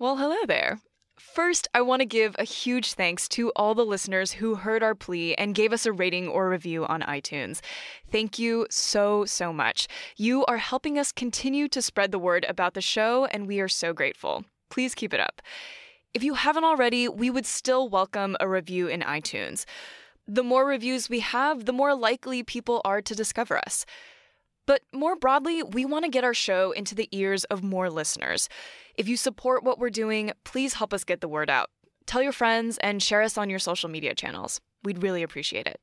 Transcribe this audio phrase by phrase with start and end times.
[0.00, 0.80] Well, hello there.
[1.18, 4.94] First, I want to give a huge thanks to all the listeners who heard our
[4.94, 7.60] plea and gave us a rating or review on iTunes.
[8.10, 9.88] Thank you so, so much.
[10.16, 13.68] You are helping us continue to spread the word about the show, and we are
[13.68, 14.46] so grateful.
[14.70, 15.42] Please keep it up.
[16.14, 19.66] If you haven't already, we would still welcome a review in iTunes.
[20.26, 23.84] The more reviews we have, the more likely people are to discover us.
[24.66, 28.48] But more broadly, we want to get our show into the ears of more listeners.
[28.96, 31.70] If you support what we're doing, please help us get the word out.
[32.06, 34.60] Tell your friends and share us on your social media channels.
[34.82, 35.80] We'd really appreciate it.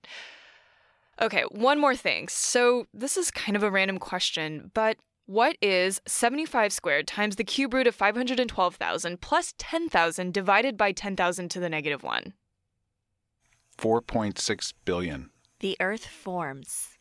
[1.22, 2.28] Okay, one more thing.
[2.28, 7.44] So, this is kind of a random question, but what is 75 squared times the
[7.44, 12.33] cube root of 512,000 plus 10,000 divided by 10,000 to the negative 1?
[13.78, 15.30] 4.6 billion.
[15.59, 16.97] The Earth forms.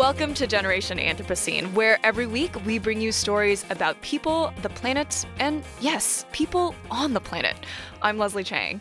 [0.00, 5.26] Welcome to Generation Anthropocene, where every week we bring you stories about people, the planet,
[5.38, 7.54] and yes, people on the planet.
[8.00, 8.80] I'm Leslie Chang.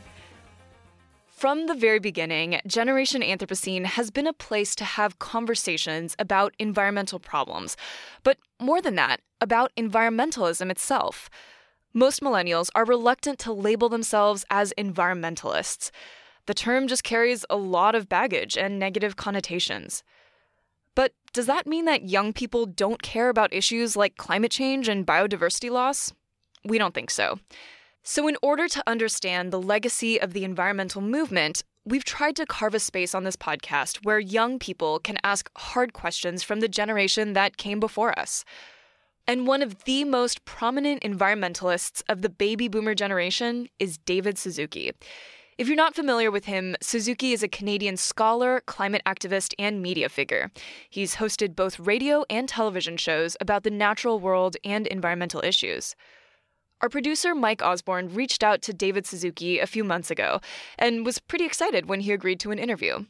[1.28, 7.20] From the very beginning, Generation Anthropocene has been a place to have conversations about environmental
[7.20, 7.76] problems,
[8.24, 11.30] but more than that, about environmentalism itself.
[11.94, 15.92] Most millennials are reluctant to label themselves as environmentalists.
[16.46, 20.02] The term just carries a lot of baggage and negative connotations.
[21.34, 25.70] Does that mean that young people don't care about issues like climate change and biodiversity
[25.70, 26.12] loss?
[26.66, 27.40] We don't think so.
[28.04, 32.74] So, in order to understand the legacy of the environmental movement, we've tried to carve
[32.74, 37.34] a space on this podcast where young people can ask hard questions from the generation
[37.34, 38.44] that came before us.
[39.28, 44.92] And one of the most prominent environmentalists of the baby boomer generation is David Suzuki.
[45.60, 50.08] If you're not familiar with him, Suzuki is a Canadian scholar, climate activist, and media
[50.08, 50.52] figure.
[50.90, 55.98] He's hosted both radio and television shows about the natural world and environmental issues.
[56.80, 60.40] Our producer, Mike Osborne, reached out to David Suzuki a few months ago
[60.78, 63.04] and was pretty excited when he agreed to an interview.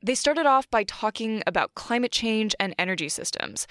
[0.00, 3.66] They started off by talking about climate change and energy systems.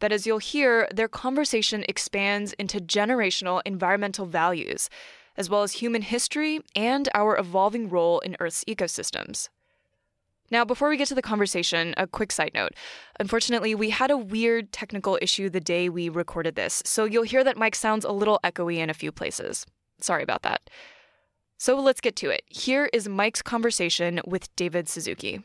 [0.00, 4.88] But as you'll hear, their conversation expands into generational environmental values,
[5.36, 9.48] as well as human history and our evolving role in Earth's ecosystems.
[10.50, 12.72] Now, before we get to the conversation, a quick side note.
[13.18, 17.42] Unfortunately, we had a weird technical issue the day we recorded this, so you'll hear
[17.42, 19.66] that Mike sounds a little echoey in a few places.
[20.00, 20.70] Sorry about that.
[21.58, 22.42] So let's get to it.
[22.46, 25.42] Here is Mike's conversation with David Suzuki.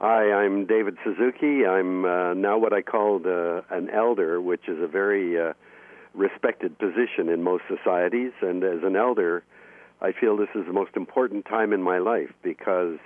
[0.00, 1.66] Hi, I'm David Suzuki.
[1.66, 3.20] I'm uh, now what I call
[3.70, 5.54] an elder, which is a very uh,
[6.18, 8.32] respected position in most societies.
[8.42, 9.44] And as an elder,
[10.00, 12.98] I feel this is the most important time in my life because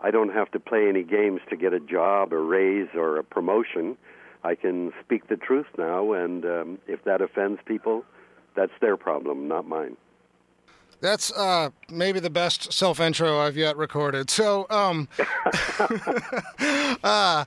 [0.00, 3.24] I don't have to play any games to get a job, a raise, or a
[3.24, 3.96] promotion.
[4.42, 8.04] I can speak the truth now, and um, if that offends people,
[8.54, 9.96] that's their problem, not mine.
[11.00, 14.30] That's uh, maybe the best self intro I've yet recorded.
[14.30, 15.08] So, um,
[17.04, 17.44] uh,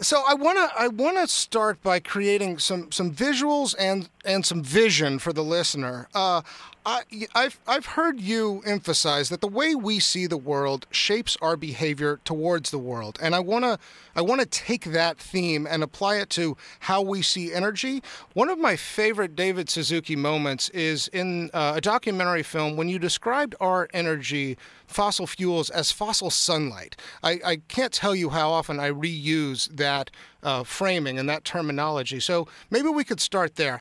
[0.00, 5.18] so I wanna I wanna start by creating some some visuals and and some vision
[5.18, 6.08] for the listener.
[6.14, 6.42] Uh,
[6.84, 12.18] I've I've heard you emphasize that the way we see the world shapes our behavior
[12.24, 13.78] towards the world, and I wanna
[14.16, 18.02] I wanna take that theme and apply it to how we see energy.
[18.32, 22.98] One of my favorite David Suzuki moments is in uh, a documentary film when you
[22.98, 26.96] described our energy, fossil fuels, as fossil sunlight.
[27.22, 30.10] I, I can't tell you how often I reuse that
[30.42, 32.18] uh, framing and that terminology.
[32.18, 33.80] So maybe we could start there.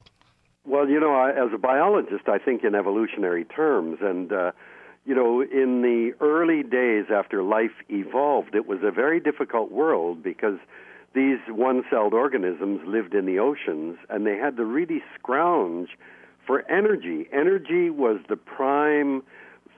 [0.65, 4.51] Well, you know, I, as a biologist, I think in evolutionary terms, and uh,
[5.05, 10.21] you know, in the early days after life evolved, it was a very difficult world
[10.21, 10.59] because
[11.13, 15.89] these one-celled organisms lived in the oceans, and they had to really scrounge
[16.45, 17.27] for energy.
[17.33, 19.23] Energy was the prime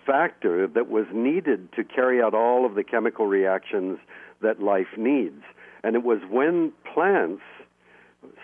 [0.05, 3.99] factor that was needed to carry out all of the chemical reactions
[4.41, 5.41] that life needs.
[5.81, 7.41] And it was when plants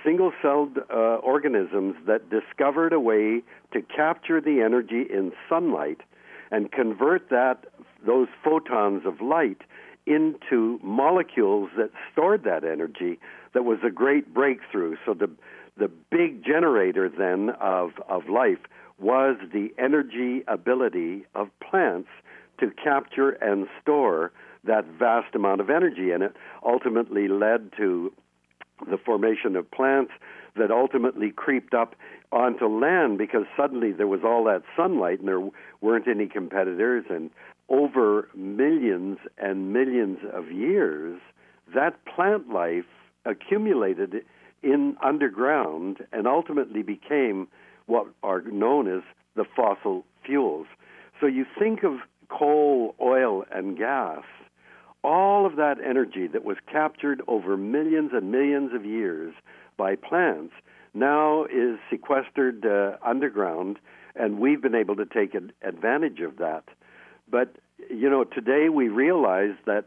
[0.03, 3.41] single celled uh, organisms that discovered a way
[3.73, 6.01] to capture the energy in sunlight
[6.51, 7.65] and convert that
[8.05, 9.61] those photons of light
[10.05, 13.19] into molecules that stored that energy
[13.53, 14.95] that was a great breakthrough.
[15.05, 15.29] So the
[15.77, 18.59] the big generator then of of life
[18.99, 22.09] was the energy ability of plants
[22.59, 24.31] to capture and store
[24.65, 26.35] that vast amount of energy and it
[26.65, 28.11] ultimately led to
[28.89, 30.11] the formation of plants
[30.55, 31.95] that ultimately creeped up
[32.31, 35.49] onto land because suddenly there was all that sunlight and there
[35.81, 37.05] weren't any competitors.
[37.09, 37.29] And
[37.69, 41.19] over millions and millions of years
[41.73, 42.85] that plant life
[43.25, 44.25] accumulated
[44.63, 47.47] in underground and ultimately became
[47.85, 49.03] what are known as
[49.35, 50.67] the fossil fuels.
[51.19, 51.99] So you think of
[52.29, 54.23] coal oil and gas
[55.03, 59.33] all of that energy that was captured over millions and millions of years
[59.77, 60.53] by plants
[60.93, 63.77] now is sequestered uh, underground,
[64.15, 66.63] and we've been able to take ad- advantage of that.
[67.29, 67.55] But,
[67.89, 69.85] you know, today we realize that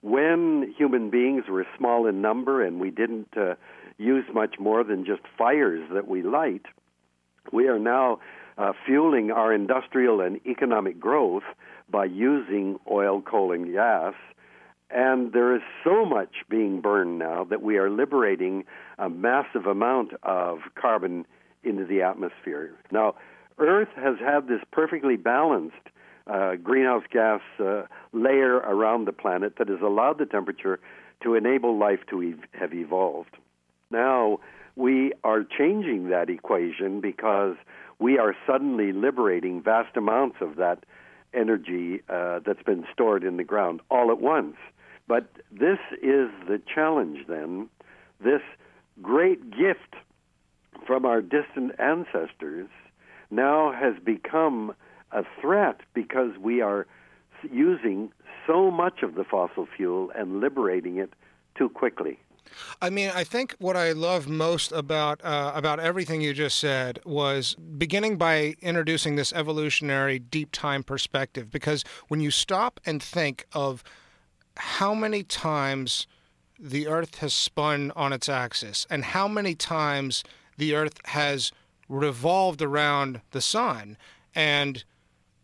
[0.00, 3.54] when human beings were small in number and we didn't uh,
[3.98, 6.66] use much more than just fires that we light,
[7.52, 8.20] we are now
[8.56, 11.44] uh, fueling our industrial and economic growth
[11.90, 14.14] by using oil, coal, and gas
[14.90, 18.64] and there is so much being burned now that we are liberating
[18.98, 21.26] a massive amount of carbon
[21.62, 22.74] into the atmosphere.
[22.90, 23.14] Now,
[23.58, 25.76] Earth has had this perfectly balanced
[26.26, 27.82] uh, greenhouse gas uh,
[28.12, 30.78] layer around the planet that has allowed the temperature
[31.22, 33.36] to enable life to ev- have evolved.
[33.90, 34.38] Now,
[34.76, 37.56] we are changing that equation because
[37.98, 40.84] we are suddenly liberating vast amounts of that
[41.34, 44.56] energy uh, that's been stored in the ground all at once.
[45.08, 47.70] But this is the challenge then.
[48.22, 48.42] This
[49.00, 49.96] great gift
[50.86, 52.68] from our distant ancestors
[53.30, 54.74] now has become
[55.10, 56.86] a threat because we are
[57.50, 58.12] using
[58.46, 61.12] so much of the fossil fuel and liberating it
[61.56, 62.18] too quickly.
[62.80, 66.98] I mean, I think what I love most about uh, about everything you just said
[67.04, 71.50] was beginning by introducing this evolutionary deep time perspective.
[71.50, 73.84] Because when you stop and think of
[74.58, 76.06] how many times
[76.58, 80.24] the Earth has spun on its axis and how many times
[80.56, 81.52] the Earth has
[81.88, 83.96] revolved around the sun
[84.34, 84.84] and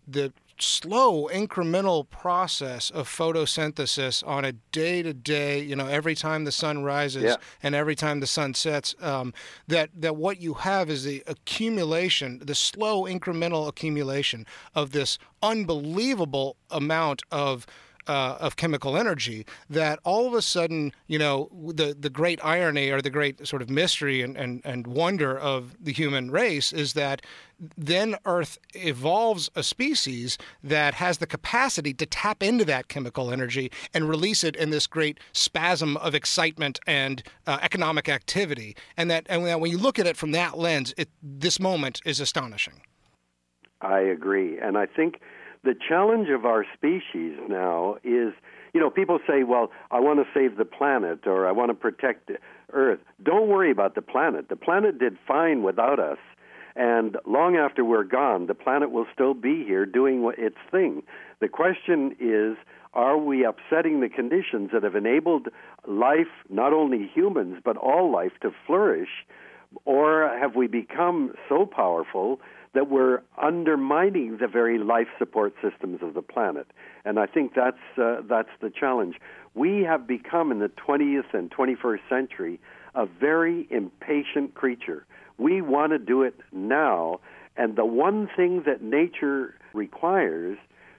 [0.06, 6.44] the slow incremental process of photosynthesis on a day to day you know every time
[6.44, 7.36] the sun rises yeah.
[7.62, 9.34] and every time the sun sets um,
[9.66, 14.46] that that what you have is the accumulation the slow incremental accumulation
[14.76, 17.66] of this unbelievable amount of
[18.06, 22.90] uh, of chemical energy that all of a sudden, you know, the the great irony
[22.90, 26.92] or the great sort of mystery and, and, and wonder of the human race is
[26.94, 27.22] that
[27.76, 33.70] then Earth evolves a species that has the capacity to tap into that chemical energy
[33.92, 38.76] and release it in this great spasm of excitement and uh, economic activity.
[38.96, 42.20] And that, and when you look at it from that lens, it, this moment is
[42.20, 42.82] astonishing.
[43.80, 45.20] I agree, and I think
[45.64, 48.32] the challenge of our species now is
[48.74, 51.74] you know, people say, well, I want to save the planet or I want to
[51.74, 52.30] protect
[52.72, 52.98] Earth.
[53.22, 54.48] Don't worry about the planet.
[54.48, 56.18] The planet did fine without us.
[56.74, 61.04] And long after we're gone, the planet will still be here doing its thing.
[61.40, 62.56] The question is,
[62.94, 65.48] are we upsetting the conditions that have enabled
[65.86, 69.08] life, not only humans, but all life, to flourish?
[69.84, 72.40] Or have we become so powerful
[72.74, 76.66] that we're undermining the very life support systems of the planet.
[77.04, 79.16] And I think that's uh, that's the challenge.
[79.54, 82.60] We have become in the 20th and 21st century
[82.94, 85.06] a very impatient creature.
[85.38, 87.20] We want to do it now,
[87.56, 90.58] And the one thing that nature requires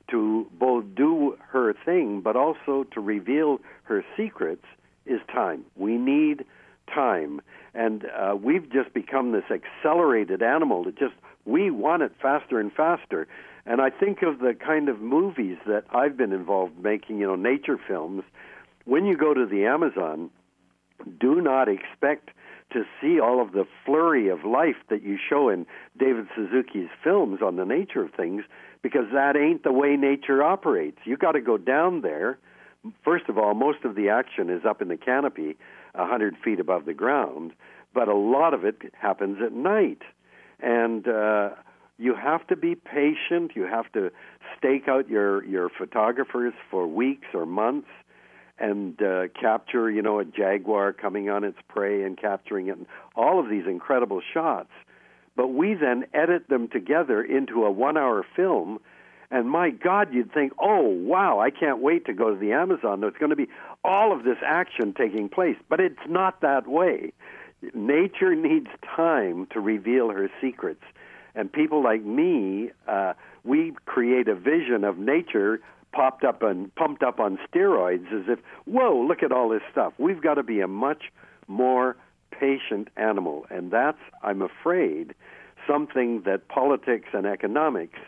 [0.10, 4.66] to both do her thing but also to reveal her secrets
[5.06, 5.66] is time.
[5.76, 6.46] We need
[6.94, 7.42] time.
[7.74, 11.14] And uh, we've just become this accelerated animal that just,
[11.46, 13.28] we want it faster and faster.
[13.66, 17.36] And I think of the kind of movies that I've been involved making, you know,
[17.36, 18.24] nature films.
[18.86, 20.30] When you go to the Amazon,
[21.20, 22.30] do not expect
[22.72, 25.66] to see all of the flurry of life that you show in
[25.98, 28.44] David Suzuki's films on the nature of things
[28.82, 30.98] because that ain't the way nature operates.
[31.06, 32.38] You got to go down there.
[33.04, 35.58] First of all, most of the action is up in the canopy,
[35.96, 37.54] a 100 feet above the ground,
[37.94, 40.02] but a lot of it happens at night.
[40.60, 41.50] And uh,
[41.98, 43.52] you have to be patient.
[43.56, 44.12] You have to
[44.58, 47.88] stake out your, your photographers for weeks or months
[48.58, 52.86] and uh, capture, you know, a jaguar coming on its prey and capturing it, and
[53.16, 54.70] all of these incredible shots.
[55.36, 58.80] But we then edit them together into a one hour film.
[59.30, 63.02] And my God, you'd think, oh, wow, I can't wait to go to the Amazon.
[63.02, 63.50] There's going to be
[63.84, 65.58] all of this action taking place.
[65.68, 67.12] But it's not that way.
[67.74, 70.84] Nature needs time to reveal her secrets.
[71.34, 75.60] And people like me, uh, we create a vision of nature
[75.92, 79.94] popped up and pumped up on steroids as if, whoa, look at all this stuff.
[79.98, 81.12] We've got to be a much
[81.48, 81.96] more
[82.32, 83.46] patient animal.
[83.50, 85.14] And that's, I'm afraid,
[85.68, 88.00] something that politics and economics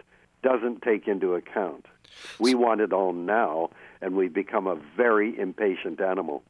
[0.43, 1.85] doesn't take into account.
[2.39, 3.69] We want it all now,
[4.01, 6.43] and we become a very impatient animal.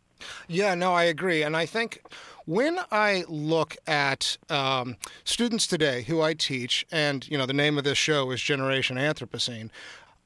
[0.48, 1.44] Yeah, no, I agree.
[1.44, 2.02] And I think
[2.46, 7.78] when I look at um, students today who I teach, and you know, the name
[7.78, 9.70] of this show is Generation Anthropocene.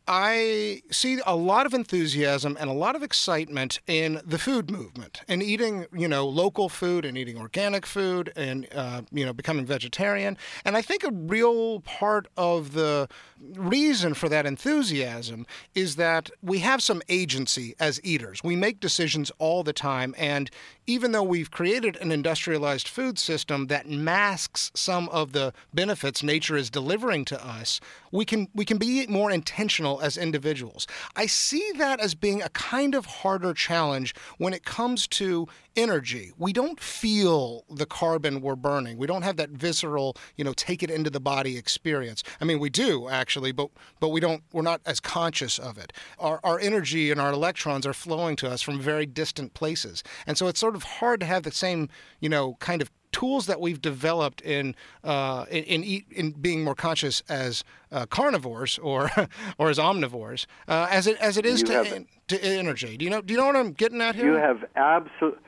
[0.07, 5.21] I see a lot of enthusiasm and a lot of excitement in the food movement
[5.27, 9.65] and eating, you know, local food and eating organic food and, uh, you know, becoming
[9.65, 10.37] vegetarian.
[10.65, 13.07] And I think a real part of the
[13.55, 18.43] reason for that enthusiasm is that we have some agency as eaters.
[18.43, 20.15] We make decisions all the time.
[20.17, 20.49] And
[20.87, 26.57] even though we've created an industrialized food system that masks some of the benefits nature
[26.57, 27.79] is delivering to us,
[28.11, 30.87] we can we can be more intentional as individuals.
[31.15, 36.31] I see that as being a kind of harder challenge when it comes to energy.
[36.37, 38.97] We don't feel the carbon we're burning.
[38.97, 42.23] We don't have that visceral, you know, take it into the body experience.
[42.41, 44.43] I mean, we do actually, but but we don't.
[44.51, 45.93] We're not as conscious of it.
[46.19, 50.37] Our our energy and our electrons are flowing to us from very distant places, and
[50.37, 51.89] so it's sort of hard to have the same,
[52.19, 56.75] you know, kind of tools that we've developed in uh, in, in, in being more
[56.75, 59.11] conscious as uh, carnivores or
[59.57, 62.97] or as omnivores uh, as it as it is to, to energy.
[62.97, 63.21] Do you know?
[63.21, 64.33] Do you know what I'm getting at here?
[64.33, 65.39] You have absolutely.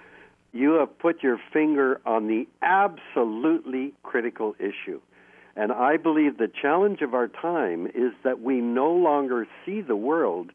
[0.56, 5.02] You have put your finger on the absolutely critical issue.
[5.56, 9.96] And I believe the challenge of our time is that we no longer see the
[9.96, 10.52] world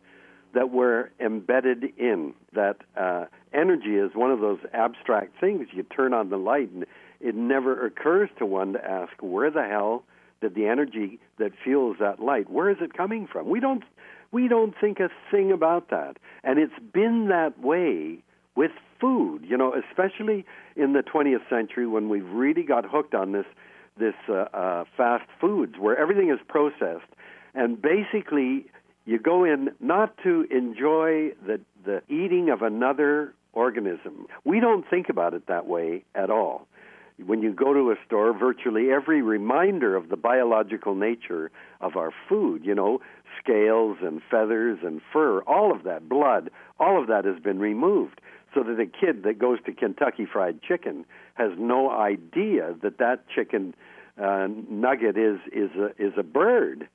[0.54, 2.34] that we're embedded in.
[2.54, 5.68] That uh, energy is one of those abstract things.
[5.72, 6.86] You turn on the light, and
[7.20, 10.04] it never occurs to one to ask, where the hell
[10.40, 13.48] did the energy that fuels that light, where is it coming from?
[13.48, 13.82] We don't,
[14.30, 16.16] we don't think a thing about that.
[16.44, 18.18] And it's been that way
[18.54, 20.44] with food, you know, especially
[20.76, 23.46] in the 20th century when we've really got hooked on this
[23.98, 27.10] this uh, uh, fast foods where everything is processed,
[27.52, 28.66] and basically
[29.08, 34.26] you go in not to enjoy the the eating of another organism.
[34.44, 36.68] We don't think about it that way at all.
[37.24, 41.50] When you go to a store, virtually every reminder of the biological nature
[41.80, 43.00] of our food, you know,
[43.42, 48.20] scales and feathers and fur, all of that, blood, all of that has been removed
[48.54, 53.24] so that a kid that goes to Kentucky Fried Chicken has no idea that that
[53.34, 53.74] chicken
[54.22, 56.88] uh, nugget is is a, is a bird.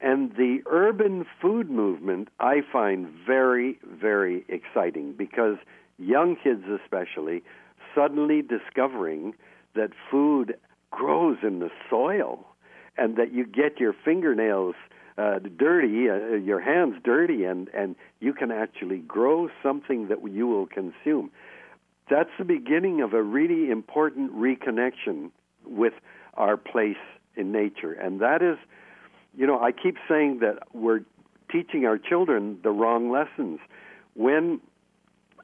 [0.00, 5.56] And the urban food movement I find very very exciting because
[5.98, 7.42] young kids especially
[7.94, 9.34] suddenly discovering
[9.74, 10.56] that food
[10.90, 12.46] grows in the soil
[12.98, 14.74] and that you get your fingernails
[15.18, 20.46] uh, dirty, uh, your hands dirty, and and you can actually grow something that you
[20.46, 21.30] will consume.
[22.10, 25.30] That's the beginning of a really important reconnection
[25.64, 25.94] with
[26.34, 26.96] our place
[27.34, 28.58] in nature, and that is,
[29.36, 31.00] you know, I keep saying that we're
[31.50, 33.60] teaching our children the wrong lessons.
[34.14, 34.60] When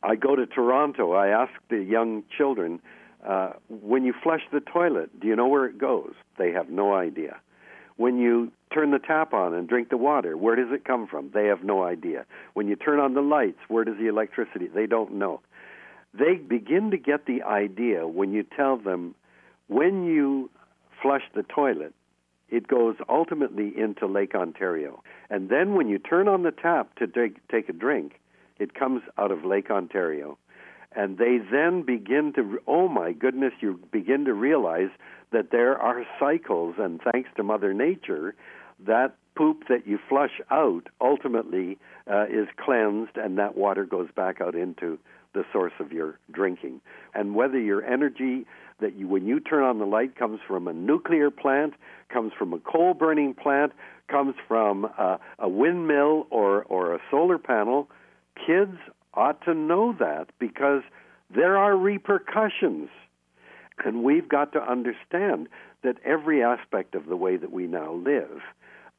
[0.02, 2.80] I go to Toronto, I ask the young children,
[3.26, 6.14] uh, when you flush the toilet, do you know where it goes?
[6.38, 7.36] They have no idea.
[7.96, 11.30] When you turn the tap on and drink the water, where does it come from?
[11.32, 12.24] They have no idea.
[12.54, 14.66] When you turn on the lights, where does the electricity?
[14.66, 15.40] They don't know.
[16.14, 19.14] They begin to get the idea when you tell them
[19.68, 20.50] when you
[21.00, 21.94] flush the toilet,
[22.52, 25.02] it goes ultimately into Lake Ontario.
[25.30, 28.20] And then when you turn on the tap to take, take a drink,
[28.58, 30.36] it comes out of Lake Ontario.
[30.94, 34.90] And they then begin to, oh my goodness, you begin to realize
[35.32, 38.34] that there are cycles, and thanks to Mother Nature,
[38.86, 44.42] that poop that you flush out ultimately uh, is cleansed, and that water goes back
[44.42, 44.98] out into
[45.32, 46.82] the source of your drinking.
[47.14, 48.44] And whether your energy
[48.82, 51.74] that you, when you turn on the light, comes from a nuclear plant,
[52.12, 53.72] comes from a coal burning plant,
[54.08, 57.88] comes from uh, a windmill or, or a solar panel,
[58.46, 58.76] kids
[59.14, 60.82] ought to know that because
[61.34, 62.88] there are repercussions.
[63.84, 65.48] And we've got to understand
[65.82, 68.40] that every aspect of the way that we now live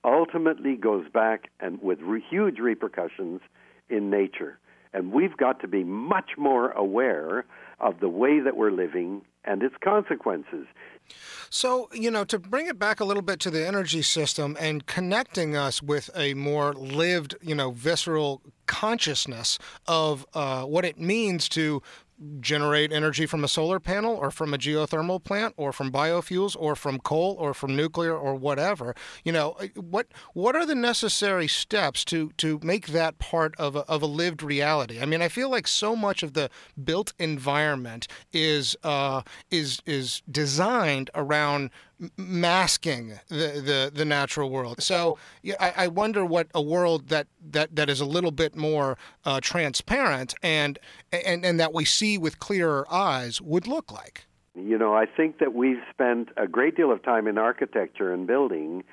[0.04, 3.42] ultimately goes back and with re- huge repercussions
[3.90, 4.58] in nature.
[4.94, 7.46] And we've got to be much more aware
[7.84, 10.66] of the way that we're living and its consequences.
[11.50, 14.86] So, you know, to bring it back a little bit to the energy system and
[14.86, 21.50] connecting us with a more lived, you know, visceral consciousness of uh, what it means
[21.50, 21.84] to
[22.40, 26.76] generate energy from a solar panel or from a geothermal plant or from biofuels or
[26.76, 28.96] from coal or from nuclear or whatever?
[29.24, 33.76] You know uh, what what are the necessary steps to to make that part of
[33.76, 35.02] a, of a lived reality?
[35.02, 36.50] I mean i feel like so much of the
[36.84, 41.70] built environment is uh, is is designed around
[42.18, 44.82] masking the, the, the natural world.
[44.82, 48.56] So yeah, I, I, wonder what a world that, that, that is a little bit
[48.56, 50.80] more uh, transparent and,
[51.12, 54.26] and and that we see with clearer eyes would look like.
[54.56, 58.28] You know, I think that we've spent a great deal of time in architecture and
[58.28, 58.84] building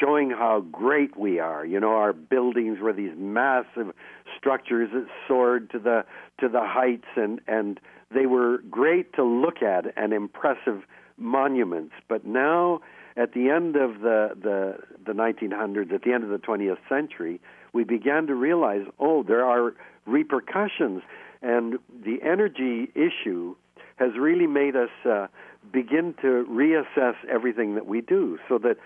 [0.00, 1.66] showing how great we are.
[1.66, 3.92] You know, our buildings were these massive
[4.36, 6.04] structures that soared to the
[6.40, 7.80] to the heights and and
[8.12, 10.82] they were great to look at and impressive
[11.20, 11.92] monuments.
[12.08, 12.80] But now,
[13.16, 17.40] at the end of the, the, the 1900s, at the end of the 20th century,
[17.72, 19.74] we began to realize, oh, there are
[20.06, 21.02] repercussions.
[21.42, 23.54] And the energy issue
[23.96, 25.26] has really made us uh,
[25.72, 28.38] begin to reassess everything that we do.
[28.48, 28.76] So that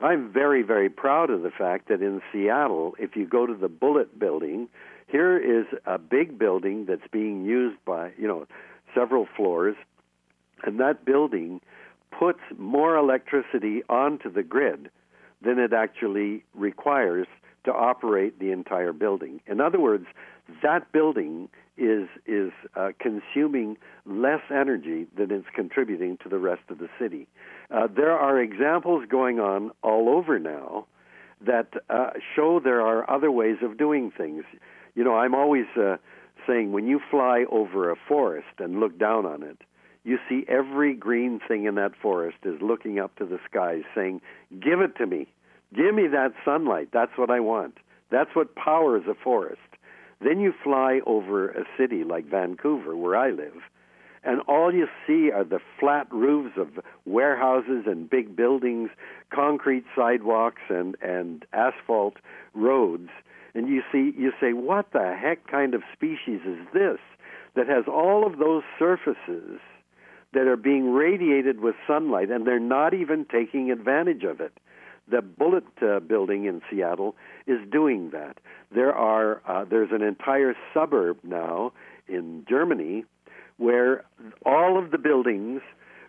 [0.00, 3.68] I'm very, very proud of the fact that in Seattle, if you go to the
[3.68, 4.68] Bullitt building,
[5.06, 8.46] here is a big building that's being used by, you know,
[8.94, 9.76] several floors.
[10.64, 11.60] And that building
[12.10, 14.90] puts more electricity onto the grid
[15.42, 17.26] than it actually requires
[17.64, 19.40] to operate the entire building.
[19.46, 20.06] In other words,
[20.62, 26.78] that building is is uh, consuming less energy than it's contributing to the rest of
[26.78, 27.26] the city.
[27.70, 30.86] Uh, there are examples going on all over now
[31.44, 34.44] that uh, show there are other ways of doing things.
[34.94, 35.96] You know, I'm always uh,
[36.46, 39.58] saying when you fly over a forest and look down on it,
[40.06, 44.20] you see every green thing in that forest is looking up to the skies saying,
[44.60, 45.26] Give it to me.
[45.74, 46.90] Give me that sunlight.
[46.92, 47.78] That's what I want.
[48.10, 49.60] That's what powers a forest.
[50.20, 53.56] Then you fly over a city like Vancouver, where I live,
[54.22, 56.68] and all you see are the flat roofs of
[57.04, 58.90] warehouses and big buildings,
[59.30, 62.14] concrete sidewalks and, and asphalt
[62.54, 63.10] roads.
[63.56, 66.98] And you see you say, What the heck kind of species is this
[67.56, 69.58] that has all of those surfaces
[70.36, 74.52] that are being radiated with sunlight, and they're not even taking advantage of it.
[75.08, 78.36] The Bullitt uh, building in Seattle is doing that.
[78.70, 81.72] There are uh, there's an entire suburb now
[82.06, 83.06] in Germany
[83.56, 84.04] where
[84.44, 85.62] all of the buildings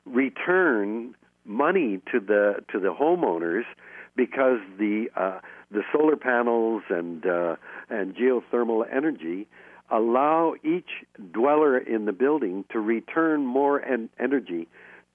[0.05, 3.63] return money to the to the homeowners
[4.17, 5.39] because the uh,
[5.71, 7.55] the solar panels and uh,
[7.89, 9.47] and geothermal energy
[9.89, 14.67] allow each dweller in the building to return more en- energy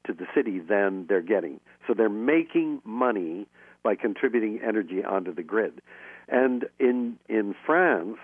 [0.07, 1.61] to the city than they're getting.
[1.87, 3.47] So they're making money
[3.83, 5.81] by contributing energy onto the grid.
[6.29, 8.19] And in in France,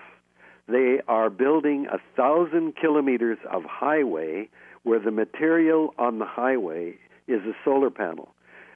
[0.67, 4.49] they are building a thousand kilometers of highway
[4.83, 6.95] where the material on the highway
[7.27, 8.29] is a solar panel.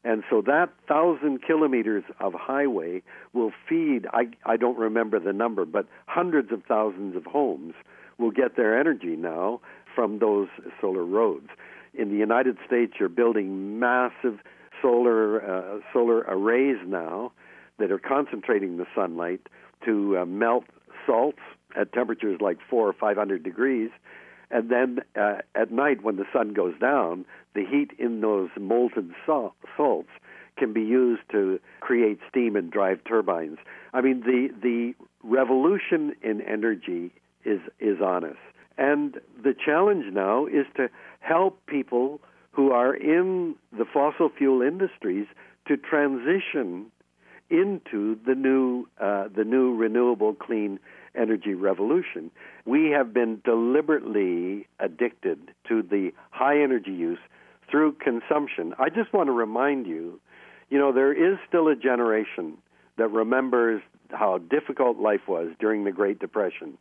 [0.03, 5.65] And so that thousand kilometers of highway will feed, I, I don't remember the number,
[5.65, 7.73] but hundreds of thousands of homes
[8.17, 9.61] will get their energy now
[9.95, 10.49] from those
[10.81, 11.47] solar roads.
[11.93, 14.39] In the United States, you're building massive
[14.81, 17.31] solar uh, solar arrays now
[17.79, 19.41] that are concentrating the sunlight
[19.85, 20.65] to uh, melt
[21.05, 21.39] salts
[21.75, 23.89] at temperatures like four or five hundred degrees,
[24.53, 29.15] and then uh, at night when the sun goes down, the heat in those molten
[29.25, 30.09] salt, salts
[30.57, 33.57] can be used to create steam and drive turbines.
[33.93, 37.11] I mean, the the revolution in energy
[37.43, 38.37] is is on us,
[38.77, 40.87] and the challenge now is to
[41.19, 45.25] help people who are in the fossil fuel industries
[45.67, 46.85] to transition
[47.49, 50.79] into the new uh, the new renewable clean
[51.15, 52.31] energy revolution.
[52.65, 57.19] We have been deliberately addicted to the high energy use
[57.69, 58.73] through consumption.
[58.79, 60.19] I just want to remind you,
[60.69, 62.57] you know, there is still a generation
[62.97, 66.77] that remembers how difficult life was during the Great Depression.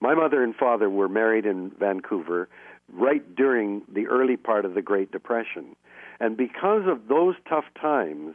[0.00, 2.48] My mother and father were married in Vancouver
[2.92, 5.74] right during the early part of the Great Depression.
[6.20, 8.34] And because of those tough times,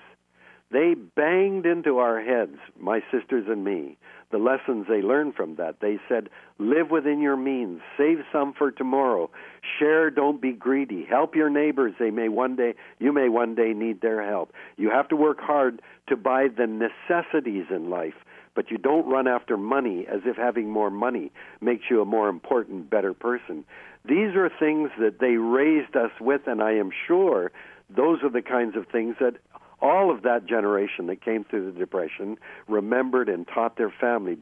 [0.72, 3.98] they banged into our heads, my sisters and me,
[4.32, 5.82] the lessons they learned from that.
[5.82, 9.30] They said, live within your means, save some for tomorrow,
[9.78, 11.94] share, don't be greedy, help your neighbors.
[12.00, 14.54] They may one day, you may one day need their help.
[14.78, 18.16] You have to work hard to buy the necessities in life,
[18.56, 22.30] but you don't run after money as if having more money makes you a more
[22.30, 23.66] important, better person.
[24.06, 27.52] These are things that they raised us with, and I am sure
[27.96, 29.36] those are the kinds of things that
[29.82, 34.38] all of that generation that came through the depression remembered and taught their family.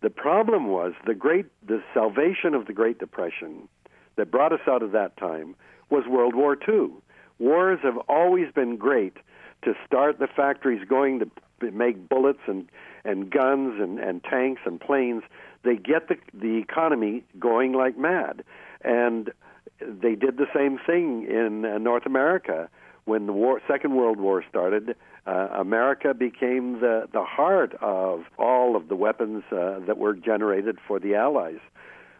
[0.00, 3.68] The problem was the great the salvation of the Great Depression
[4.16, 5.54] that brought us out of that time
[5.90, 6.90] was World War II.
[7.38, 9.16] Wars have always been great
[9.62, 12.68] to start the factories going to make bullets and
[13.04, 15.22] and guns and, and tanks and planes.
[15.64, 18.44] They get the the economy going like mad,
[18.82, 19.32] and
[19.80, 22.68] they did the same thing in uh, North America
[23.08, 24.94] when the war, Second World War started,
[25.26, 30.76] uh, America became the, the heart of all of the weapons uh, that were generated
[30.86, 31.60] for the Allies.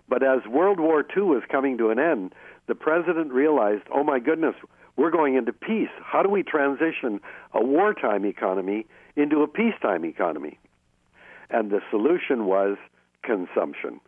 [0.09, 2.35] But as World War II was coming to an end,
[2.67, 4.55] the president realized, oh my goodness,
[4.97, 5.91] we're going into peace.
[6.03, 7.21] How do we transition
[7.53, 10.59] a wartime economy into a peacetime economy?
[11.51, 12.79] And the solution was
[13.23, 14.01] consumption.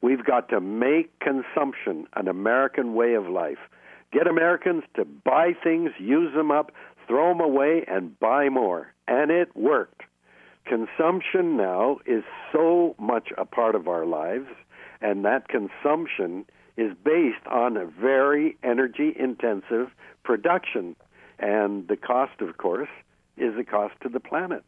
[0.00, 3.58] We've got to make consumption an American way of life
[4.12, 6.72] get Americans to buy things, use them up,
[7.06, 8.92] throw them away, and buy more.
[9.06, 10.02] And it worked.
[10.64, 14.48] Consumption now is so much a part of our lives,
[15.00, 16.44] and that consumption
[16.76, 19.90] is based on a very energy intensive
[20.24, 20.94] production.
[21.38, 22.88] And the cost, of course,
[23.36, 24.62] is the cost to the planet.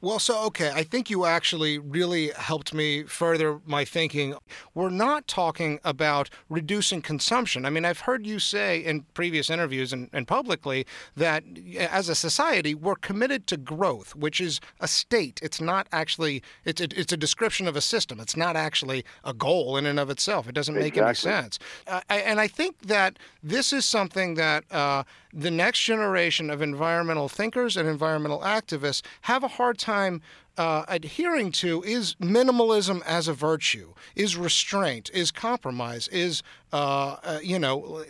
[0.00, 4.34] Well, so, okay, I think you actually really helped me further my thinking.
[4.74, 7.64] We're not talking about reducing consumption.
[7.64, 11.44] I mean, I've heard you say in previous interviews and, and publicly that
[11.78, 15.40] as a society, we're committed to growth, which is a state.
[15.42, 18.20] It's not actually, it's a, it's a description of a system.
[18.20, 20.48] It's not actually a goal in and of itself.
[20.48, 21.58] It doesn't make any sense.
[21.86, 27.28] Uh, and I think that this is something that uh, the next generation of environmental
[27.28, 30.22] thinkers and environmental activists have a hard time
[30.58, 37.38] uh, adhering to is minimalism as a virtue, is restraint, is compromise, is uh, uh,
[37.42, 38.04] you know,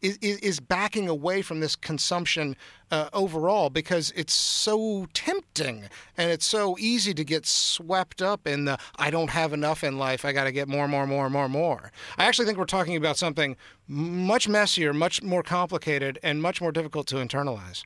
[0.00, 2.56] is, is backing away from this consumption
[2.90, 5.84] uh, overall because it's so tempting
[6.16, 9.98] and it's so easy to get swept up in the I don't have enough in
[9.98, 10.24] life.
[10.24, 11.90] I got to get more, more, more, more, more.
[12.16, 13.56] I actually think we're talking about something
[13.88, 17.84] much messier, much more complicated, and much more difficult to internalize.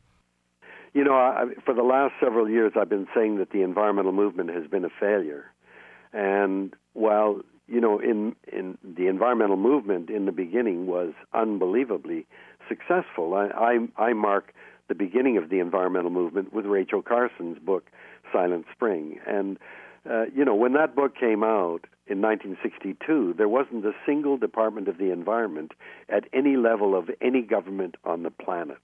[0.94, 4.50] You know, I, for the last several years, I've been saying that the environmental movement
[4.50, 5.46] has been a failure.
[6.12, 12.26] And while you know, in in the environmental movement in the beginning was unbelievably
[12.68, 13.35] successful.
[13.35, 13.46] I
[13.96, 14.52] I, I mark
[14.88, 17.88] the beginning of the environmental movement with Rachel Carson's book
[18.31, 19.59] Silent Spring, and
[20.09, 24.88] uh, you know, when that book came out in 1962, there wasn't a single Department
[24.88, 25.72] of the Environment
[26.09, 28.81] at any level of any government on the planet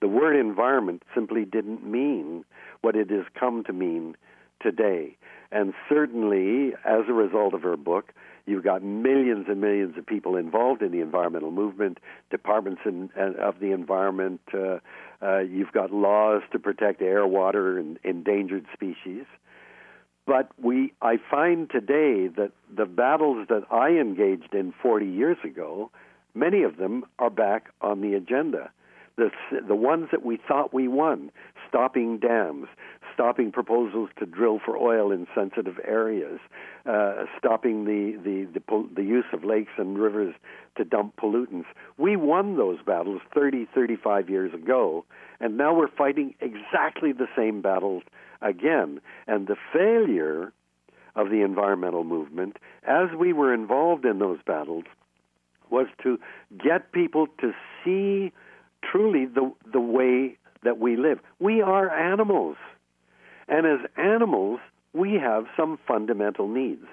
[0.00, 2.44] the word environment simply didn't mean
[2.80, 4.16] what it has come to mean
[4.60, 5.16] today.
[5.52, 8.12] And certainly, as a result of her book,
[8.46, 11.98] you've got millions and millions of people involved in the environmental movement,
[12.30, 14.40] departments in, uh, of the environment.
[14.52, 14.78] Uh,
[15.22, 19.24] uh, you've got laws to protect air, water, and endangered species.
[20.26, 25.90] But we, I find today that the battles that I engaged in 40 years ago,
[26.34, 28.70] many of them are back on the agenda
[29.16, 29.30] the
[29.66, 31.30] the ones that we thought we won,
[31.68, 32.66] stopping dams,
[33.14, 36.40] stopping proposals to drill for oil in sensitive areas,
[36.86, 40.34] uh, stopping the, the, the, the use of lakes and rivers
[40.76, 41.66] to dump pollutants.
[41.96, 45.04] We won those battles 30, 35 years ago,
[45.40, 48.02] and now we're fighting exactly the same battles
[48.42, 49.00] again.
[49.26, 50.52] And the failure
[51.16, 54.84] of the environmental movement, as we were involved in those battles,
[55.70, 56.18] was to
[56.62, 57.52] get people to
[57.84, 58.32] see
[58.90, 61.20] truly the the way that we live.
[61.38, 62.56] We are animals.
[63.48, 64.60] And as animals,
[64.94, 66.86] we have some fundamental needs.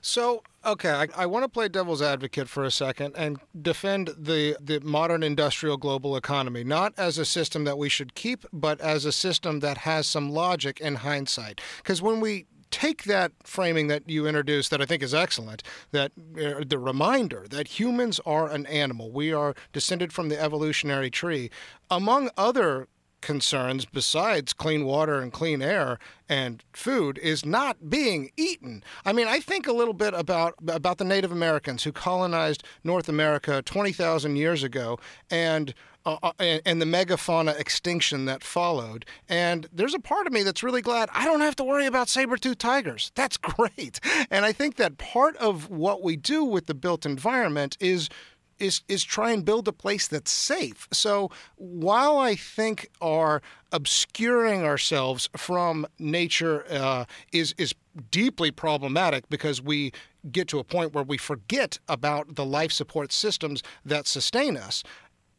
[0.00, 4.56] So, okay, I, I want to play devil's advocate for a second and defend the,
[4.60, 9.04] the modern industrial global economy, not as a system that we should keep, but as
[9.04, 11.60] a system that has some logic in hindsight.
[11.78, 16.10] Because when we take that framing that you introduced that I think is excellent that
[16.36, 21.50] uh, the reminder that humans are an animal we are descended from the evolutionary tree
[21.90, 22.88] among other
[23.20, 28.82] concerns besides clean water and clean air and food is not being eaten.
[29.04, 33.08] I mean, I think a little bit about about the Native Americans who colonized North
[33.08, 34.98] America 20,000 years ago
[35.30, 35.72] and
[36.04, 39.04] uh, uh, and, and, the megafauna extinction that followed.
[39.28, 42.08] And there's a part of me that's really glad I don't have to worry about
[42.08, 43.12] saber-toothed tigers.
[43.14, 44.00] That's great.
[44.30, 48.08] And I think that part of what we do with the built environment is
[48.58, 50.88] is is try and build a place that's safe.
[50.92, 57.74] So while I think our obscuring ourselves from nature uh, is is
[58.10, 59.92] deeply problematic because we
[60.30, 64.84] get to a point where we forget about the life support systems that sustain us.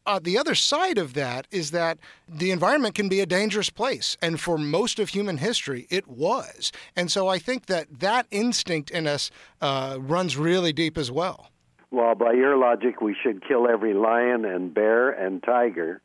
[0.06, 4.18] Uh, the other side of that is that the environment can be a dangerous place.
[4.22, 6.72] And for most of human history, it was.
[6.96, 11.50] And so I think that that instinct in us uh, runs really deep as well.
[11.92, 16.02] Well, by your logic, we should kill every lion and bear and tiger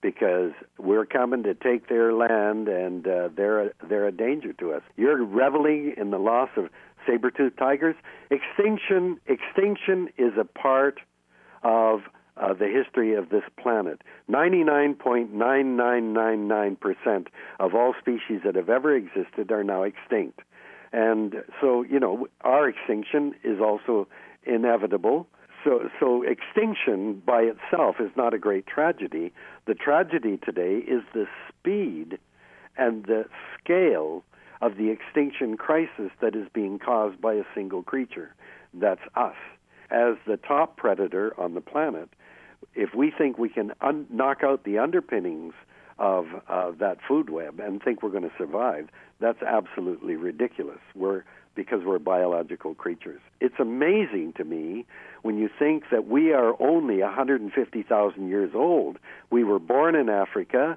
[0.00, 4.72] because we're coming to take their land and uh, they're a, they're a danger to
[4.72, 4.82] us.
[4.96, 6.68] You're reveling in the loss of
[7.06, 7.96] saber-toothed tigers.
[8.30, 11.00] Extinction extinction is a part
[11.62, 12.00] of
[12.36, 14.02] uh, the history of this planet.
[14.30, 17.26] 99.9999%
[17.60, 20.40] of all species that have ever existed are now extinct.
[20.92, 24.06] And so, you know, our extinction is also
[24.44, 25.26] inevitable.
[25.64, 29.32] So, so extinction by itself is not a great tragedy.
[29.66, 32.18] The tragedy today is the speed
[32.76, 33.24] and the
[33.58, 34.24] scale
[34.60, 38.34] of the extinction crisis that is being caused by a single creature.
[38.72, 39.36] That's us.
[39.90, 42.08] As the top predator on the planet,
[42.74, 45.54] if we think we can un- knock out the underpinnings
[45.98, 48.88] of uh, that food web and think we're going to survive,
[49.20, 50.80] that's absolutely ridiculous.
[50.94, 51.24] We're
[51.54, 53.20] because we're biological creatures.
[53.40, 54.86] It's amazing to me
[55.22, 58.98] when you think that we are only 150,000 years old.
[59.30, 60.76] We were born in Africa,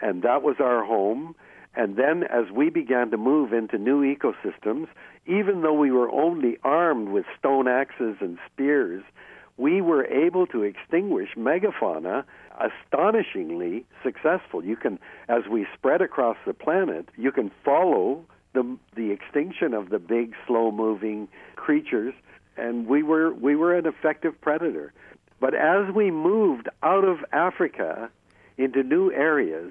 [0.00, 1.34] and that was our home.
[1.74, 4.88] And then, as we began to move into new ecosystems,
[5.26, 9.04] even though we were only armed with stone axes and spears,
[9.58, 12.24] we were able to extinguish megafauna
[12.58, 14.64] astonishingly successful.
[14.64, 19.90] You can, as we spread across the planet, you can follow the the extinction of
[19.90, 22.14] the big, slow-moving creatures,
[22.56, 24.92] and we were we were an effective predator.
[25.40, 28.10] But as we moved out of Africa
[28.56, 29.70] into new areas,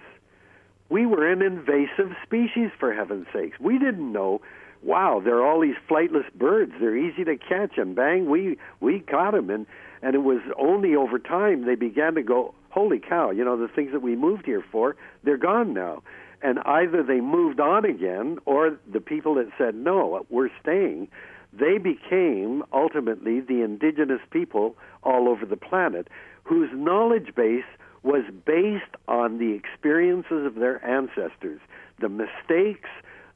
[0.90, 2.72] we were an invasive species.
[2.80, 4.42] For heaven's sakes, we didn't know.
[4.84, 6.74] Wow, there are all these flightless birds.
[6.80, 9.50] They're easy to catch, and bang, we we caught them.
[9.50, 9.66] And
[10.02, 13.32] and it was only over time they began to go, holy cow!
[13.32, 16.04] You know, the things that we moved here for, they're gone now
[16.42, 21.08] and either they moved on again or the people that said no we're staying
[21.54, 26.08] they became ultimately the indigenous people all over the planet
[26.44, 27.66] whose knowledge base
[28.04, 31.60] was based on the experiences of their ancestors
[32.00, 32.90] the mistakes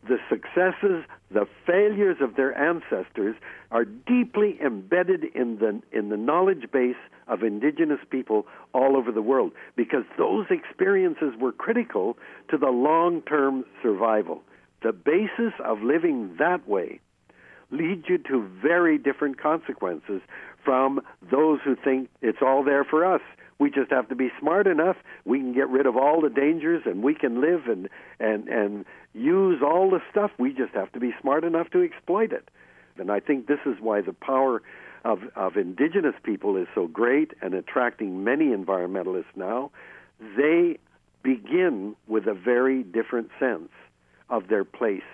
[0.07, 3.35] the successes, the failures of their ancestors
[3.69, 6.95] are deeply embedded in the in the knowledge base
[7.27, 12.17] of indigenous people all over the world because those experiences were critical
[12.49, 14.41] to the long-term survival.
[14.81, 16.99] The basis of living that way
[17.69, 20.21] leads you to very different consequences
[20.65, 23.21] from those who think it's all there for us
[23.61, 24.95] we just have to be smart enough.
[25.23, 27.87] We can get rid of all the dangers, and we can live and
[28.19, 30.31] and and use all the stuff.
[30.39, 32.49] We just have to be smart enough to exploit it.
[32.97, 34.63] And I think this is why the power
[35.05, 39.69] of of indigenous people is so great and attracting many environmentalists now.
[40.35, 40.79] They
[41.21, 43.69] begin with a very different sense
[44.27, 45.09] of their place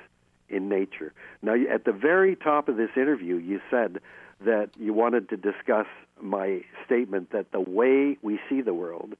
[0.47, 1.11] in nature.
[1.41, 3.99] Now, at the very top of this interview, you said
[4.45, 5.87] that you wanted to discuss
[6.21, 9.15] my statement that the way we see the world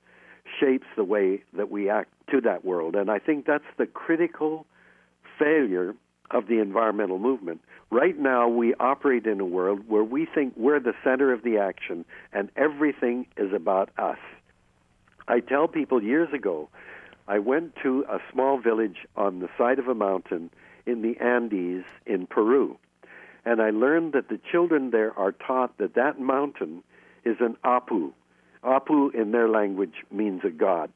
[0.60, 2.96] shapes the way that we act to that world.
[2.96, 4.66] And I think that's the critical
[5.38, 5.94] failure
[6.32, 7.62] of the environmental movement.
[7.90, 11.58] Right now, we operate in a world where we think we're the center of the
[11.58, 14.18] action and everything is about us.
[15.28, 16.70] I tell people years ago,
[17.28, 20.50] I went to a small village on the side of a mountain
[20.86, 22.78] in the Andes in Peru.
[23.46, 26.84] And I learned that the children there are taught that that mountain
[27.28, 28.12] is an apu.
[28.64, 30.90] Apu in their language means a god.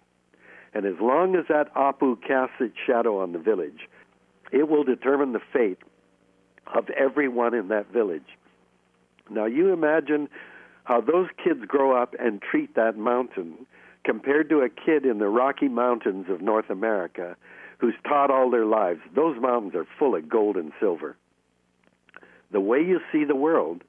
[0.74, 3.89] And as long as that apu casts its shadow on the village,
[4.52, 5.80] it will determine the fate
[6.74, 8.38] of everyone in that village.
[9.30, 10.30] Now, you imagine
[10.84, 13.65] how those kids grow up and treat that mountain
[14.04, 17.36] compared to a kid in the Rocky Mountains of North America
[17.78, 19.02] who's taught all their lives.
[19.15, 21.17] Those mountains are full of gold and silver.
[22.52, 23.84] The way you see the world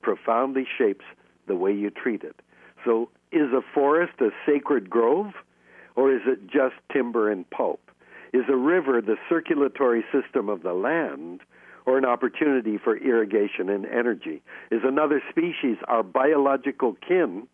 [0.00, 1.04] profoundly shapes
[1.46, 2.36] the way you treat it.
[2.84, 5.32] So, is a forest a sacred grove,
[5.96, 7.80] or is it just timber and pulp?
[8.32, 11.40] Is a river the circulatory system of the land,
[11.86, 14.42] or an opportunity for irrigation and energy?
[14.70, 17.46] Is another species our biological kin,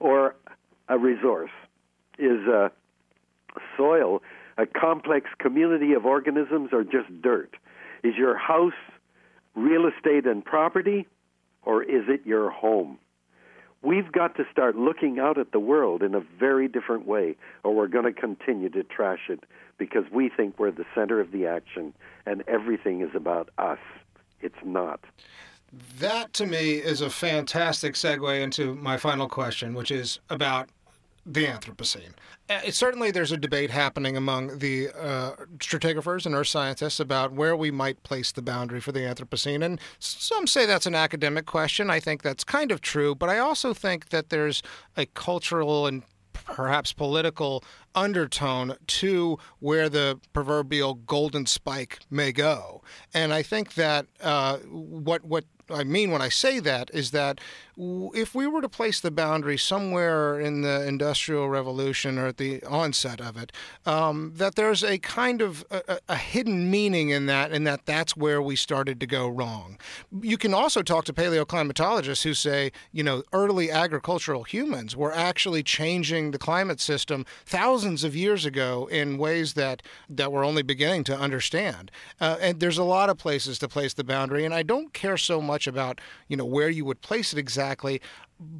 [0.00, 0.34] or
[0.88, 1.50] a resource?
[2.18, 2.70] Is a
[3.76, 4.22] soil
[4.58, 7.54] a complex community of organisms, or just dirt?
[8.02, 8.72] Is your house
[9.54, 11.06] real estate and property,
[11.62, 12.98] or is it your home?
[13.86, 17.72] We've got to start looking out at the world in a very different way, or
[17.72, 19.44] we're going to continue to trash it
[19.78, 21.94] because we think we're the center of the action
[22.26, 23.78] and everything is about us.
[24.40, 24.98] It's not.
[26.00, 30.68] That to me is a fantastic segue into my final question, which is about
[31.26, 32.12] the Anthropocene.
[32.48, 37.56] Uh, certainly, there's a debate happening among the uh, stratigraphers and earth scientists about where
[37.56, 39.64] we might place the boundary for the Anthropocene.
[39.64, 41.90] And some say that's an academic question.
[41.90, 43.16] I think that's kind of true.
[43.16, 44.62] But I also think that there's
[44.96, 52.82] a cultural and perhaps political undertone to where the proverbial golden spike may go.
[53.12, 57.40] And I think that uh, what what I mean when I say that is that
[57.78, 62.62] if we were to place the boundary somewhere in the Industrial Revolution or at the
[62.64, 63.52] onset of it,
[63.84, 68.16] um, that there's a kind of a, a, hidden meaning in that, and that that's
[68.16, 69.76] where we started to go wrong.
[70.22, 75.62] You can also talk to paleoclimatologists who say, you know, early agricultural humans were actually
[75.62, 81.04] changing the climate system thousands of years ago in ways that that we're only beginning
[81.04, 81.90] to understand.
[82.20, 85.18] Uh, and there's a lot of places to place the boundary, and I don't care
[85.18, 88.00] so much about you know where you would place it exactly exactly.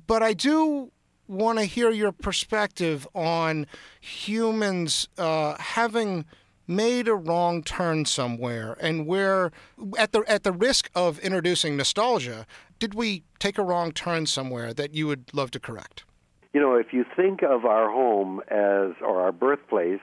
[0.06, 0.90] But I do
[1.28, 3.66] want to hear your perspective on
[4.00, 6.24] humans uh, having
[6.68, 9.52] made a wrong turn somewhere and where
[9.98, 12.44] at the at the risk of introducing nostalgia
[12.80, 16.04] did we take a wrong turn somewhere that you would love to correct
[16.52, 20.00] you know if you think of our home as or our birthplace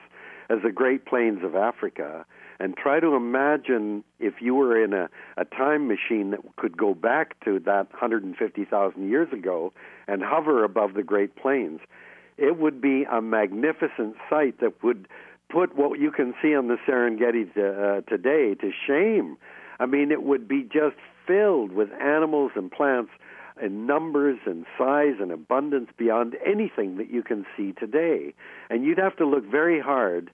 [0.48, 2.24] as the great plains of africa
[2.60, 6.94] and try to imagine if you were in a, a time machine that could go
[6.94, 9.72] back to that 150,000 years ago
[10.06, 11.80] and hover above the Great Plains.
[12.36, 15.08] It would be a magnificent sight that would
[15.48, 19.36] put what you can see on the Serengeti to, uh, today to shame.
[19.78, 23.10] I mean, it would be just filled with animals and plants
[23.62, 28.34] in numbers and size and abundance beyond anything that you can see today.
[28.68, 30.30] And you'd have to look very hard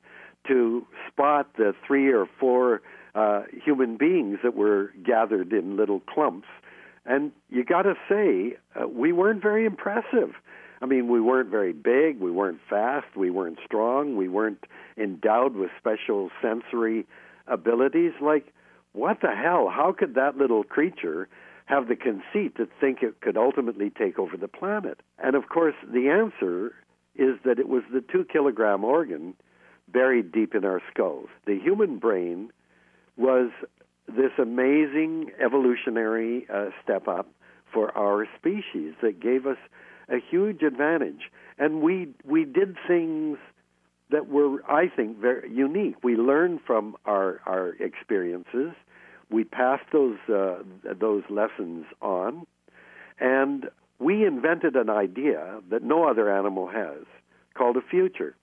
[0.49, 2.83] to spot the three or four
[3.15, 6.49] uh, human beings that were gathered in little clumps.
[7.07, 10.35] And you got to say, uh, we weren't very impressive.
[10.83, 14.65] I mean, we weren't very big, we weren't fast, we weren't strong, we weren't
[14.97, 17.07] endowed with special sensory
[17.47, 18.13] abilities.
[18.21, 18.53] Like,
[18.93, 19.69] what the hell?
[19.69, 21.29] How could that little creature
[21.67, 25.01] have the conceit to think it could ultimately take over the planet?
[25.19, 26.75] And of course, the answer
[27.15, 29.35] is that it was the two kilogram organ
[29.93, 31.29] buried deep in our skulls.
[31.47, 32.51] The human brain
[33.17, 33.51] was
[34.07, 37.29] this amazing evolutionary uh, step up
[37.73, 39.59] for our species that gave us
[40.09, 41.31] a huge advantage.
[41.59, 43.39] And we we did things
[44.11, 45.97] that were, I think, very unique.
[46.03, 48.73] We learned from our our experiences.
[49.31, 50.63] We passed those uh,
[50.99, 52.47] those lessons on,
[53.21, 53.69] and
[54.01, 57.05] we invented an idea that no other animal has,
[57.55, 58.35] called a future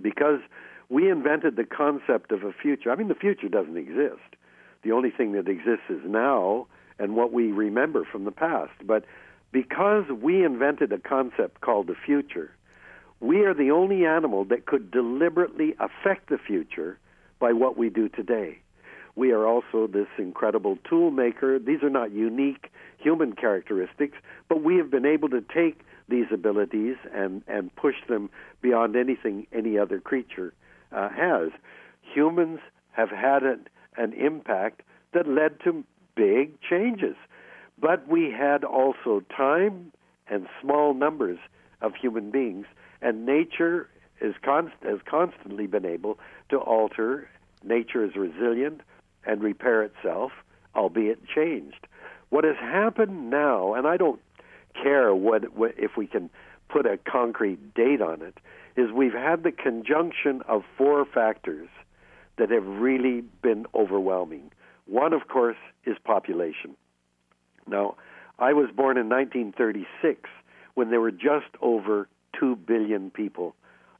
[0.00, 0.40] because
[0.88, 2.90] we invented the concept of a future.
[2.90, 4.36] I mean, the future doesn't exist.
[4.82, 6.66] The only thing that exists is now
[6.98, 8.72] and what we remember from the past.
[8.84, 9.04] But
[9.52, 12.50] because we invented a concept called the future,
[13.20, 16.98] we are the only animal that could deliberately affect the future
[17.38, 18.58] by what we do today.
[19.16, 21.58] We are also this incredible tool maker.
[21.58, 24.16] These are not unique human characteristics,
[24.48, 29.46] but we have been able to take these abilities and, and push them beyond anything
[29.52, 30.52] any other creature
[30.92, 31.50] uh, has.
[32.02, 32.60] Humans
[32.92, 33.66] have had an,
[33.96, 35.84] an impact that led to
[36.14, 37.16] big changes,
[37.80, 39.92] but we had also time
[40.28, 41.38] and small numbers
[41.80, 42.66] of human beings,
[43.00, 43.88] and nature
[44.20, 47.28] is const- has constantly been able to alter.
[47.62, 48.80] Nature is resilient
[49.24, 50.32] and repair itself,
[50.74, 51.86] albeit changed.
[52.30, 54.20] What has happened now, and I don't
[54.82, 56.30] care what, what if we can
[56.68, 58.38] put a concrete date on it,
[58.76, 61.68] is we've had the conjunction of four factors
[62.36, 64.50] that have really been overwhelming.
[64.86, 66.76] One, of course, is population.
[67.66, 67.96] Now,
[68.38, 70.30] I was born in 1936
[70.74, 72.08] when there were just over
[72.38, 73.54] 2 billion people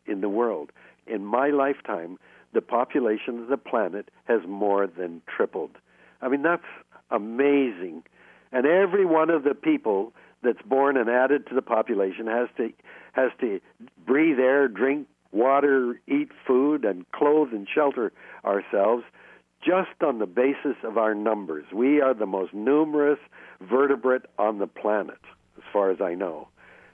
[0.07, 0.71] in the world.
[1.07, 2.19] In my lifetime,
[2.55, 5.73] the population of the planet has more than tripled.
[6.23, 6.63] I mean, that's
[7.11, 8.05] amazing.
[8.53, 10.13] And every one of the people
[10.43, 12.73] that's born and added to the population has to
[13.13, 13.61] has to
[14.07, 18.13] breathe air, drink water, eat food, and clothe and shelter
[18.45, 19.05] ourselves
[19.61, 21.65] just on the basis of our numbers.
[21.73, 23.19] We are the most numerous
[23.61, 25.19] vertebrate on the planet,
[25.57, 26.49] as far as I know.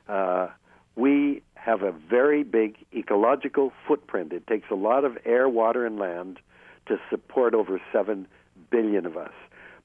[0.09, 0.49] Uh,
[0.97, 4.33] we have a very big ecological footprint.
[4.33, 6.39] It takes a lot of air, water, and land
[6.87, 8.27] to support over 7
[8.71, 9.33] billion of us.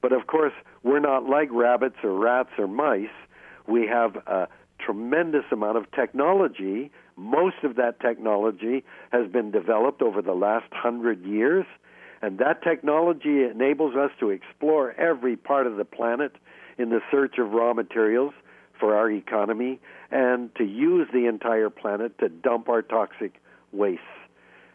[0.01, 0.53] But of course,
[0.83, 3.07] we're not like rabbits or rats or mice.
[3.69, 4.47] We have a
[4.79, 6.91] tremendous amount of technology.
[7.15, 11.65] Most of that technology has been developed over the last hundred years,
[12.21, 16.35] and that technology enables us to explore every part of the planet
[16.77, 18.33] in the search of raw materials
[18.79, 23.33] for our economy and to use the entire planet to dump our toxic
[23.71, 24.01] wastes.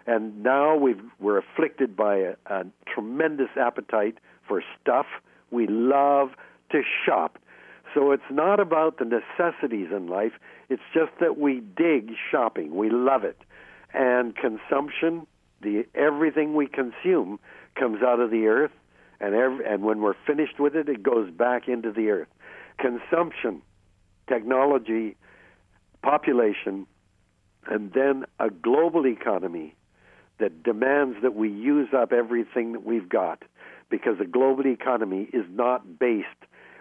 [0.06, 5.06] And now we are afflicted by a, a tremendous appetite for stuff.
[5.50, 6.30] We love
[6.70, 7.38] to shop.
[7.94, 10.32] So it's not about the necessities in life,
[10.68, 12.74] it's just that we dig shopping.
[12.74, 13.38] We love it.
[13.92, 15.26] And consumption,
[15.62, 17.38] the everything we consume
[17.78, 18.72] comes out of the earth
[19.20, 22.28] and every, and when we're finished with it it goes back into the earth.
[22.78, 23.62] Consumption,
[24.28, 25.16] technology,
[26.02, 26.86] population,
[27.66, 29.74] and then a global economy
[30.38, 33.42] that demands that we use up everything that we've got
[33.88, 36.26] because the global economy is not based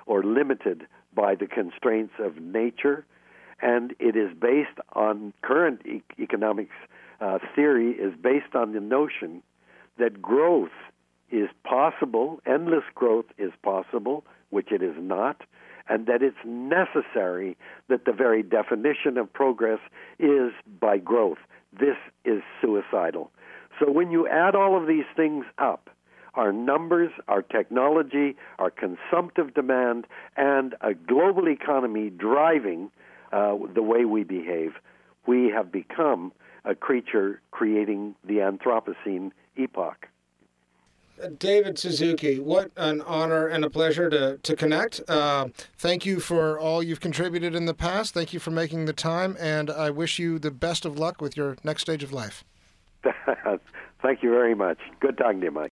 [0.07, 3.05] or limited by the constraints of nature,
[3.61, 6.76] and it is based on current e- economics
[7.22, 9.41] uh, theory is based on the notion
[9.97, 10.72] that growth
[11.32, 15.41] is possible, endless growth is possible, which it is not,
[15.89, 17.57] and that it's necessary
[17.89, 19.80] that the very definition of progress
[20.20, 21.39] is by growth.
[21.72, 23.32] This is suicidal.
[23.80, 25.89] So when you add all of these things up,
[26.36, 32.91] our numbers, our technology, our consumptive demand, and a global economy driving
[33.31, 34.73] uh, the way we behave,
[35.25, 36.31] we have become
[36.65, 40.07] a creature creating the Anthropocene epoch.
[41.38, 44.99] David Suzuki, what an honor and a pleasure to, to connect.
[45.07, 48.13] Uh, thank you for all you've contributed in the past.
[48.13, 51.38] Thank you for making the time, and I wish you the best of luck with
[51.38, 52.43] your next stage of life.
[54.01, 54.79] Thank you very much.
[54.99, 55.72] Good talking to you, Mike.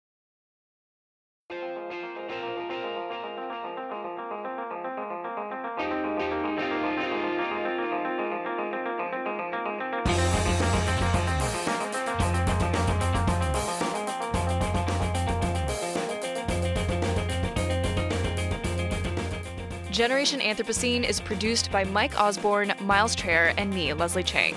[20.05, 24.55] Generation Anthropocene is produced by Mike Osborne, Miles Traer, and me, Leslie Chang.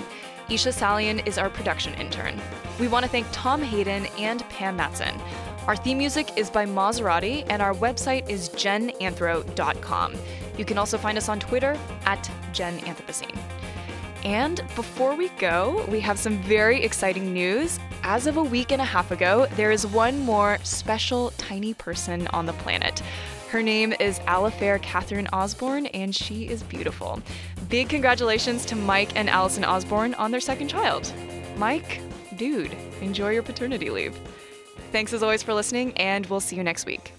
[0.50, 2.38] Isha Salian is our production intern.
[2.78, 5.18] We want to thank Tom Hayden and Pam Matson.
[5.66, 10.14] Our theme music is by Maserati, and our website is genanthro.com.
[10.58, 13.38] You can also find us on Twitter at genanthropocene.
[14.24, 17.80] And before we go, we have some very exciting news.
[18.02, 22.26] As of a week and a half ago, there is one more special tiny person
[22.34, 23.02] on the planet.
[23.48, 27.22] Her name is Alafair Catherine Osborne, and she is beautiful.
[27.70, 31.10] Big congratulations to Mike and Allison Osborne on their second child.
[31.56, 32.02] Mike,
[32.36, 34.14] dude, enjoy your paternity leave.
[34.92, 37.14] Thanks as always for listening, and we'll see you next week.